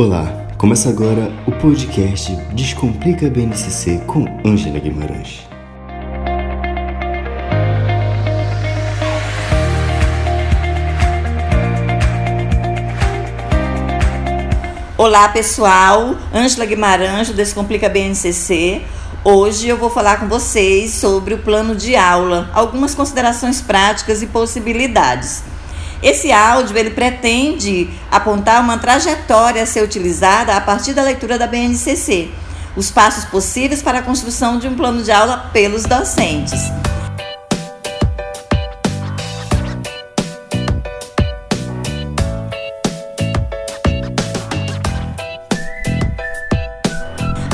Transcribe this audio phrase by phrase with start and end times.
[0.00, 5.40] Olá, começa agora o podcast Descomplica BNCC com Ângela Guimarães.
[14.96, 18.82] Olá pessoal, Ângela Guimarães do Descomplica BNCC.
[19.24, 24.26] Hoje eu vou falar com vocês sobre o plano de aula, algumas considerações práticas e
[24.26, 25.42] possibilidades.
[26.02, 31.46] Esse áudio ele pretende apontar uma trajetória a ser utilizada a partir da leitura da
[31.46, 32.30] BNCC,
[32.76, 36.70] os passos possíveis para a construção de um plano de aula pelos docentes.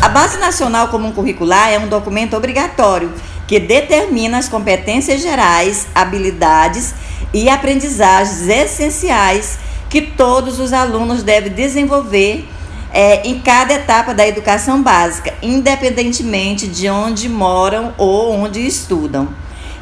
[0.02, 3.10] A Base Nacional Comum Curricular é um documento obrigatório
[3.48, 6.94] que determina as competências gerais, habilidades
[7.32, 12.48] e aprendizagens essenciais que todos os alunos devem desenvolver
[12.92, 19.28] é, em cada etapa da educação básica, independentemente de onde moram ou onde estudam.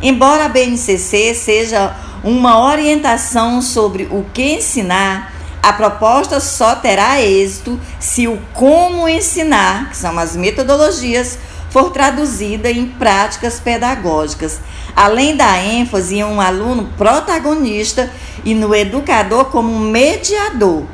[0.00, 1.94] Embora a BNCC seja
[2.25, 9.91] uma orientação sobre o que ensinar, a proposta só terá êxito se o como ensinar,
[9.91, 11.38] que são as metodologias,
[11.73, 14.61] for traduzida em práticas pedagógicas,
[14.95, 18.11] além da ênfase em um aluno protagonista
[18.45, 20.84] e no educador como mediador.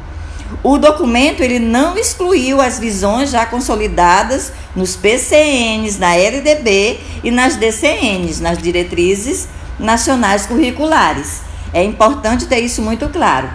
[0.62, 7.56] O documento ele não excluiu as visões já consolidadas nos PCNs, na LDB e nas
[7.56, 11.42] DCNs, nas diretrizes nacionais curriculares.
[11.74, 13.50] É importante ter isso muito claro.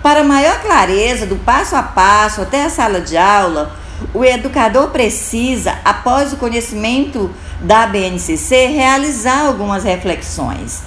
[0.00, 3.76] Para maior clareza do passo a passo até a sala de aula,
[4.14, 10.82] o educador precisa, após o conhecimento da BNCC, realizar algumas reflexões.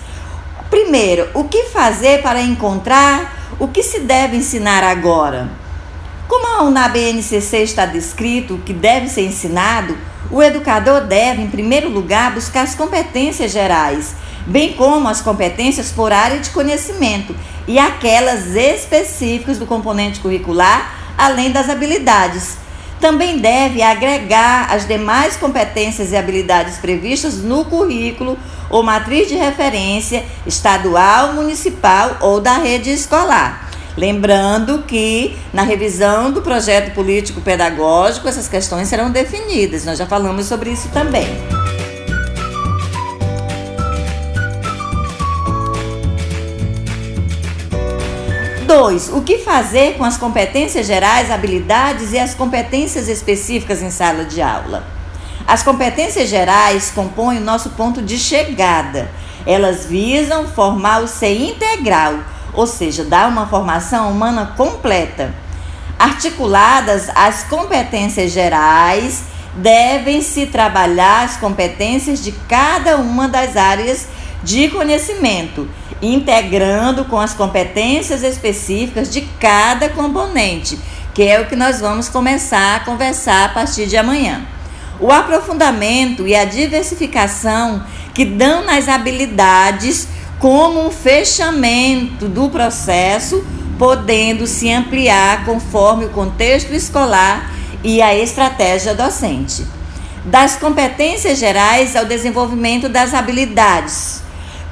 [0.69, 5.49] Primeiro, o que fazer para encontrar o que se deve ensinar agora?
[6.27, 9.97] Como na BNCC está descrito o que deve ser ensinado,
[10.31, 16.13] o educador deve, em primeiro lugar, buscar as competências gerais, bem como as competências por
[16.13, 17.35] área de conhecimento
[17.67, 22.60] e aquelas específicas do componente curricular, além das habilidades
[23.01, 28.37] também deve agregar as demais competências e habilidades previstas no currículo
[28.69, 33.69] ou matriz de referência estadual, municipal ou da rede escolar.
[33.97, 40.45] Lembrando que na revisão do projeto político pedagógico essas questões serão definidas, nós já falamos
[40.45, 41.50] sobre isso também.
[48.81, 49.09] 2.
[49.09, 54.41] O que fazer com as competências gerais, habilidades e as competências específicas em sala de
[54.41, 54.83] aula?
[55.47, 59.11] As competências gerais compõem o nosso ponto de chegada.
[59.45, 62.15] Elas visam formar o ser integral,
[62.55, 65.31] ou seja, dar uma formação humana completa.
[65.99, 69.25] Articuladas, as competências gerais
[69.57, 74.07] devem se trabalhar as competências de cada uma das áreas
[74.43, 75.69] de conhecimento
[76.01, 80.79] integrando com as competências específicas de cada componente,
[81.13, 84.41] que é o que nós vamos começar a conversar a partir de amanhã.
[84.99, 90.07] O aprofundamento e a diversificação que dão nas habilidades
[90.39, 93.45] como um fechamento do processo,
[93.77, 97.51] podendo se ampliar conforme o contexto escolar
[97.83, 99.65] e a estratégia docente.
[100.25, 104.21] Das competências gerais ao desenvolvimento das habilidades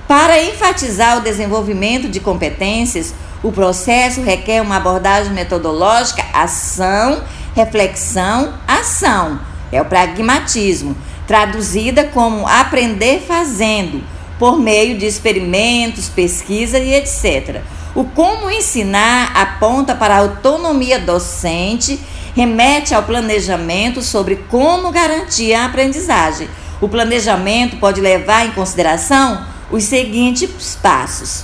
[0.10, 7.22] para enfatizar o desenvolvimento de competências, o processo requer uma abordagem metodológica ação,
[7.56, 9.40] reflexão, ação.
[9.72, 10.98] É o pragmatismo,
[11.28, 14.04] traduzida como aprender fazendo,
[14.40, 17.62] por meio de experimentos, pesquisa e etc.
[17.94, 22.00] O como ensinar aponta para a autonomia docente,
[22.36, 26.50] remete ao planejamento sobre como garantir a aprendizagem.
[26.82, 31.44] O planejamento pode levar em consideração os seguintes passos.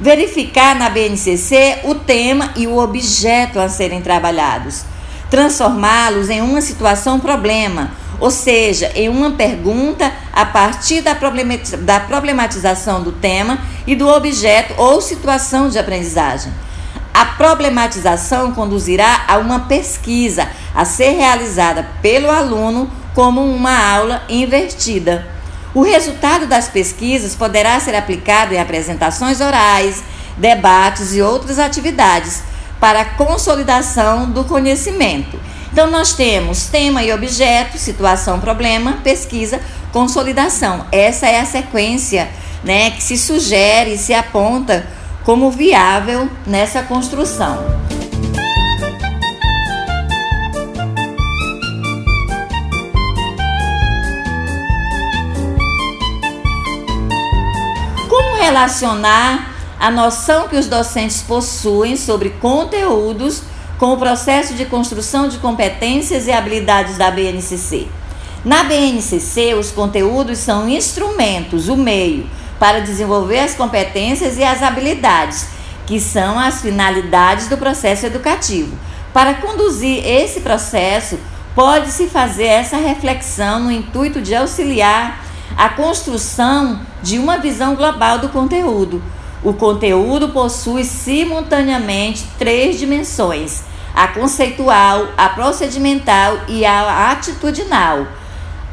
[0.00, 4.84] Verificar na BNCC o tema e o objeto a serem trabalhados.
[5.30, 7.90] Transformá-los em uma situação problema,
[8.20, 11.14] ou seja, em uma pergunta a partir da
[12.00, 16.52] problematização do tema e do objeto ou situação de aprendizagem.
[17.12, 25.35] A problematização conduzirá a uma pesquisa a ser realizada pelo aluno como uma aula invertida.
[25.76, 30.02] O resultado das pesquisas poderá ser aplicado em apresentações orais,
[30.38, 32.42] debates e outras atividades
[32.80, 35.38] para consolidação do conhecimento.
[35.70, 39.60] Então, nós temos tema e objeto, situação, problema, pesquisa,
[39.92, 40.86] consolidação.
[40.90, 42.26] Essa é a sequência
[42.64, 44.86] né, que se sugere e se aponta
[45.24, 47.85] como viável nessa construção.
[58.56, 63.42] Relacionar a noção que os docentes possuem sobre conteúdos
[63.78, 67.86] com o processo de construção de competências e habilidades da BNCC.
[68.42, 72.26] Na BNCC, os conteúdos são instrumentos, o meio,
[72.58, 75.48] para desenvolver as competências e as habilidades,
[75.86, 78.74] que são as finalidades do processo educativo.
[79.12, 81.18] Para conduzir esse processo,
[81.54, 85.26] pode-se fazer essa reflexão no intuito de auxiliar
[85.56, 89.00] a construção de uma visão global do conteúdo.
[89.44, 93.62] O conteúdo possui simultaneamente três dimensões:
[93.94, 98.06] a conceitual, a procedimental e a atitudinal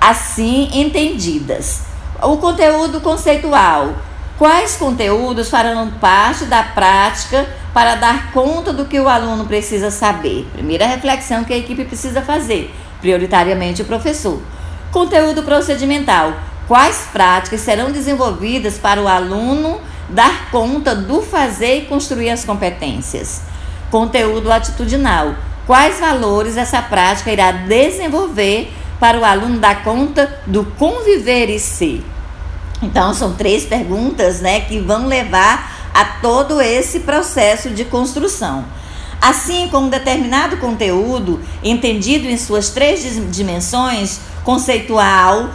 [0.01, 1.83] assim entendidas.
[2.21, 3.93] O conteúdo conceitual.
[4.37, 10.45] Quais conteúdos farão parte da prática para dar conta do que o aluno precisa saber?
[10.51, 14.41] Primeira reflexão que a equipe precisa fazer, prioritariamente o professor.
[14.91, 16.33] Conteúdo procedimental.
[16.67, 23.41] Quais práticas serão desenvolvidas para o aluno dar conta do fazer e construir as competências?
[23.91, 25.35] Conteúdo atitudinal.
[25.67, 32.03] Quais valores essa prática irá desenvolver para o aluno dar conta do conviver e ser?
[32.81, 38.65] Então, são três perguntas né, que vão levar a todo esse processo de construção.
[39.21, 45.49] Assim como determinado conteúdo, entendido em suas três dimensões, conceitual,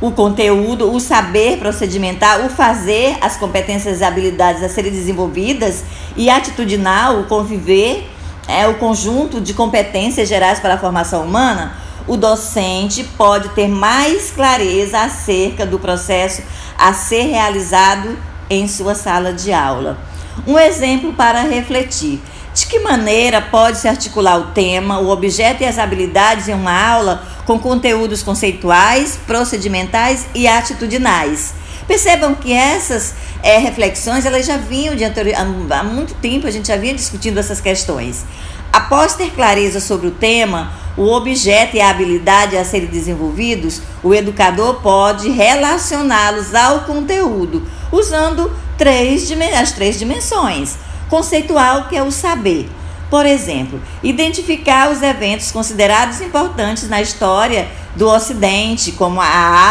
[0.00, 5.84] o conteúdo, o saber procedimental, o fazer, as competências e habilidades a serem desenvolvidas,
[6.16, 8.08] e atitudinal, o conviver,
[8.46, 11.74] é o conjunto de competências gerais para a formação humana,
[12.06, 16.42] o docente pode ter mais clareza acerca do processo
[16.78, 18.16] a ser realizado
[18.48, 19.98] em sua sala de aula.
[20.46, 22.22] Um exemplo para refletir.
[22.54, 26.72] De que maneira pode se articular o tema, o objeto e as habilidades em uma
[26.72, 31.54] aula com conteúdos conceituais, procedimentais e atitudinais?
[31.86, 35.34] Percebam que essas é, reflexões elas já vinham de anterior,
[35.70, 38.26] há muito tempo, a gente já vinha discutindo essas questões.
[38.70, 44.14] Após ter clareza sobre o tema, o objeto e a habilidade a serem desenvolvidos, o
[44.14, 49.26] educador pode relacioná-los ao conteúdo, usando três,
[49.58, 50.76] as três dimensões.
[51.08, 52.68] Conceitual, que é o saber.
[53.10, 59.26] Por exemplo, identificar os eventos considerados importantes na história do Ocidente, como a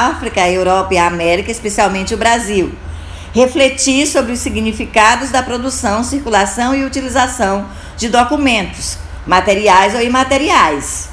[0.08, 2.74] África, a Europa e a América, especialmente o Brasil.
[3.34, 8.98] Refletir sobre os significados da produção, circulação e utilização de documentos,
[9.28, 11.10] materiais ou imateriais.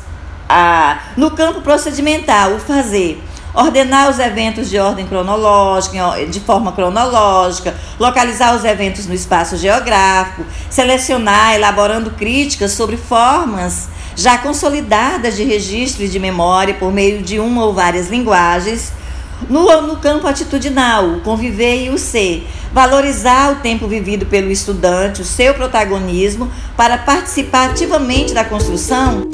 [0.49, 3.23] Ah, no campo procedimental, o fazer
[3.55, 10.45] ordenar os eventos de ordem cronológica, de forma cronológica, localizar os eventos no espaço geográfico,
[10.69, 17.38] selecionar, elaborando críticas sobre formas já consolidadas de registro e de memória por meio de
[17.38, 18.93] uma ou várias linguagens.
[19.49, 25.21] No, no campo atitudinal, o conviver e o ser, valorizar o tempo vivido pelo estudante,
[25.21, 29.28] o seu protagonismo, para participar ativamente da construção.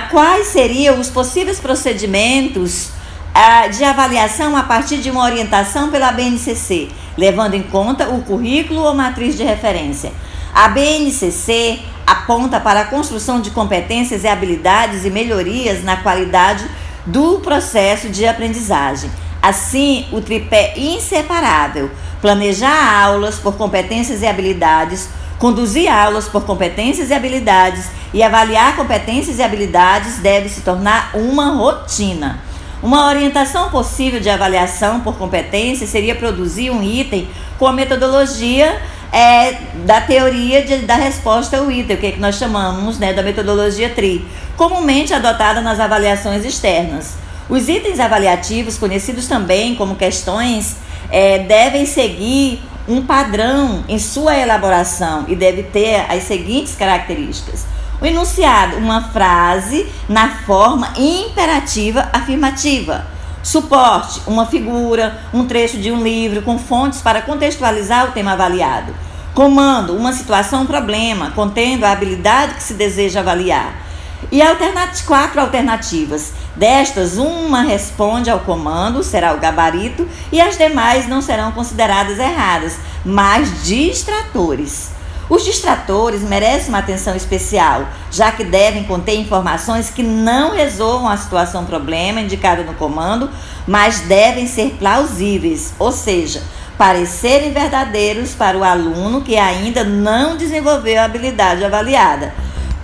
[0.00, 2.90] Quais seriam os possíveis procedimentos
[3.34, 8.82] ah, de avaliação a partir de uma orientação pela BNCC, levando em conta o currículo
[8.82, 10.12] ou matriz de referência?
[10.54, 16.64] A BNCC aponta para a construção de competências e habilidades e melhorias na qualidade
[17.06, 19.10] do processo de aprendizagem.
[19.42, 27.14] Assim, o tripé inseparável: planejar aulas por competências e habilidades, conduzir aulas por competências e
[27.14, 32.40] habilidades e avaliar competências e habilidades deve se tornar uma rotina.
[32.82, 39.52] Uma orientação possível de avaliação por competência seria produzir um item com a metodologia é,
[39.86, 43.88] da teoria de, da resposta ao item, que, é que nós chamamos né, da metodologia
[43.88, 44.26] TRI,
[44.56, 47.14] comumente adotada nas avaliações externas.
[47.48, 50.76] Os itens avaliativos, conhecidos também como questões,
[51.10, 57.66] é, devem seguir um padrão em sua elaboração e deve ter as seguintes características.
[58.00, 63.06] O enunciado, uma frase na forma imperativa afirmativa.
[63.42, 68.94] Suporte, uma figura, um trecho de um livro com fontes para contextualizar o tema avaliado.
[69.34, 73.83] Comando, uma situação, um problema, contendo a habilidade que se deseja avaliar.
[74.34, 76.32] E alternat quatro alternativas.
[76.56, 82.76] Destas, uma responde ao comando, será o gabarito, e as demais não serão consideradas erradas,
[83.04, 84.90] mas distratores.
[85.30, 91.16] Os distratores merecem uma atenção especial, já que devem conter informações que não resolvam a
[91.16, 93.30] situação problema indicada no comando,
[93.68, 96.42] mas devem ser plausíveis, ou seja,
[96.76, 102.34] parecerem verdadeiros para o aluno que ainda não desenvolveu a habilidade avaliada.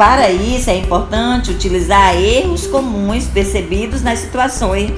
[0.01, 4.91] Para isso, é importante utilizar erros comuns percebidos nas situações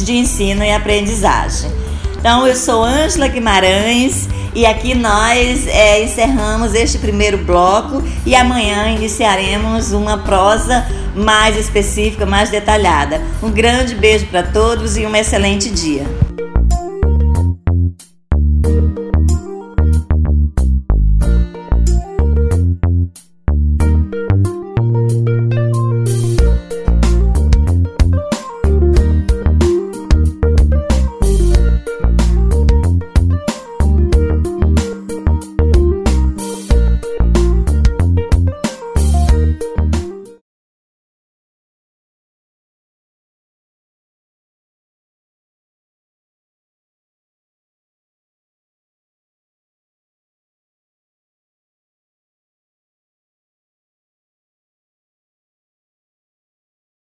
[0.00, 1.70] de ensino e aprendizagem.
[2.18, 8.88] Então, eu sou Ângela Guimarães e aqui nós é, encerramos este primeiro bloco e amanhã
[8.88, 10.84] iniciaremos uma prosa
[11.14, 13.22] mais específica, mais detalhada.
[13.40, 16.27] Um grande beijo para todos e um excelente dia.